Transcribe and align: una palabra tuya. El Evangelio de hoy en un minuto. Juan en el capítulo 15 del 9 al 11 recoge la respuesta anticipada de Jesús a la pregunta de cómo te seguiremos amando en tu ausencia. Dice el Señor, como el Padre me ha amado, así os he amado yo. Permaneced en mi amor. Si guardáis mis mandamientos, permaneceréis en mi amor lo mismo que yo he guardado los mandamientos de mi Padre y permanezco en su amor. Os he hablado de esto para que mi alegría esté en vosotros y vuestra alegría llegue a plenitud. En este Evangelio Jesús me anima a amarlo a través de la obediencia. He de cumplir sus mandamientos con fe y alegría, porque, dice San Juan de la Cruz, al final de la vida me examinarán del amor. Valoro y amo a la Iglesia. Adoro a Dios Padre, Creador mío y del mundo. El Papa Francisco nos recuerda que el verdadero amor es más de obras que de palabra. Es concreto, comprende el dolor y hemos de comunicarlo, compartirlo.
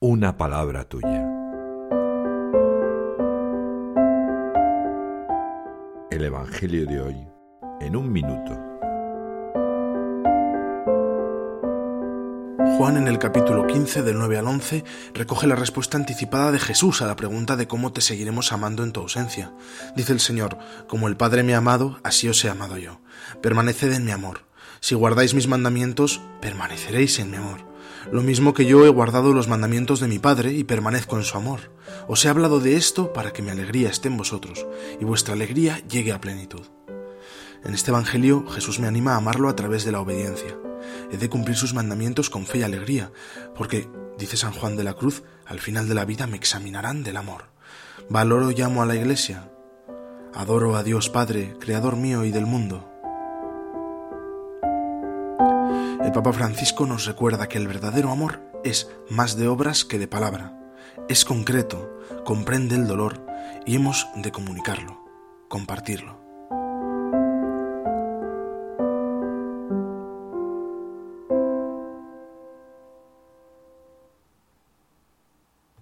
una 0.00 0.36
palabra 0.36 0.84
tuya. 0.84 1.28
El 6.08 6.24
Evangelio 6.24 6.86
de 6.86 7.00
hoy 7.00 7.16
en 7.80 7.96
un 7.96 8.12
minuto. 8.12 8.56
Juan 12.76 12.96
en 12.96 13.08
el 13.08 13.18
capítulo 13.18 13.66
15 13.66 14.02
del 14.04 14.18
9 14.18 14.38
al 14.38 14.46
11 14.46 14.84
recoge 15.14 15.48
la 15.48 15.56
respuesta 15.56 15.96
anticipada 15.96 16.52
de 16.52 16.60
Jesús 16.60 17.02
a 17.02 17.08
la 17.08 17.16
pregunta 17.16 17.56
de 17.56 17.66
cómo 17.66 17.92
te 17.92 18.00
seguiremos 18.00 18.52
amando 18.52 18.84
en 18.84 18.92
tu 18.92 19.00
ausencia. 19.00 19.52
Dice 19.96 20.12
el 20.12 20.20
Señor, 20.20 20.58
como 20.86 21.08
el 21.08 21.16
Padre 21.16 21.42
me 21.42 21.54
ha 21.54 21.58
amado, 21.58 21.98
así 22.04 22.28
os 22.28 22.44
he 22.44 22.48
amado 22.48 22.78
yo. 22.78 23.00
Permaneced 23.42 23.92
en 23.92 24.04
mi 24.04 24.12
amor. 24.12 24.44
Si 24.78 24.94
guardáis 24.94 25.34
mis 25.34 25.48
mandamientos, 25.48 26.20
permaneceréis 26.40 27.18
en 27.18 27.32
mi 27.32 27.38
amor 27.38 27.67
lo 28.10 28.22
mismo 28.22 28.54
que 28.54 28.66
yo 28.66 28.84
he 28.86 28.88
guardado 28.88 29.32
los 29.32 29.48
mandamientos 29.48 30.00
de 30.00 30.08
mi 30.08 30.18
Padre 30.18 30.52
y 30.52 30.64
permanezco 30.64 31.16
en 31.16 31.24
su 31.24 31.36
amor. 31.36 31.72
Os 32.06 32.24
he 32.24 32.28
hablado 32.28 32.60
de 32.60 32.76
esto 32.76 33.12
para 33.12 33.32
que 33.32 33.42
mi 33.42 33.50
alegría 33.50 33.90
esté 33.90 34.08
en 34.08 34.16
vosotros 34.16 34.66
y 35.00 35.04
vuestra 35.04 35.34
alegría 35.34 35.78
llegue 35.88 36.12
a 36.12 36.20
plenitud. 36.20 36.62
En 37.64 37.74
este 37.74 37.90
Evangelio 37.90 38.46
Jesús 38.48 38.78
me 38.78 38.86
anima 38.86 39.14
a 39.14 39.16
amarlo 39.16 39.48
a 39.48 39.56
través 39.56 39.84
de 39.84 39.92
la 39.92 40.00
obediencia. 40.00 40.56
He 41.10 41.16
de 41.16 41.28
cumplir 41.28 41.56
sus 41.56 41.74
mandamientos 41.74 42.30
con 42.30 42.46
fe 42.46 42.58
y 42.58 42.62
alegría, 42.62 43.10
porque, 43.56 43.88
dice 44.16 44.36
San 44.36 44.52
Juan 44.52 44.76
de 44.76 44.84
la 44.84 44.94
Cruz, 44.94 45.24
al 45.44 45.58
final 45.58 45.88
de 45.88 45.94
la 45.94 46.04
vida 46.04 46.26
me 46.26 46.36
examinarán 46.36 47.02
del 47.02 47.16
amor. 47.16 47.46
Valoro 48.08 48.50
y 48.52 48.60
amo 48.62 48.82
a 48.82 48.86
la 48.86 48.94
Iglesia. 48.94 49.50
Adoro 50.34 50.76
a 50.76 50.82
Dios 50.82 51.10
Padre, 51.10 51.56
Creador 51.58 51.96
mío 51.96 52.24
y 52.24 52.30
del 52.30 52.46
mundo. 52.46 52.97
El 56.02 56.12
Papa 56.12 56.32
Francisco 56.32 56.86
nos 56.86 57.06
recuerda 57.06 57.48
que 57.48 57.58
el 57.58 57.66
verdadero 57.66 58.10
amor 58.10 58.40
es 58.64 58.88
más 59.10 59.36
de 59.36 59.48
obras 59.48 59.84
que 59.84 59.98
de 59.98 60.06
palabra. 60.06 60.56
Es 61.08 61.24
concreto, 61.24 61.98
comprende 62.24 62.76
el 62.76 62.86
dolor 62.86 63.26
y 63.66 63.74
hemos 63.76 64.06
de 64.14 64.30
comunicarlo, 64.30 65.04
compartirlo. 65.48 66.27